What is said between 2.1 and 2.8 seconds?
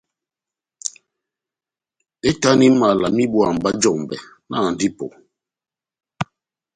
Ehitani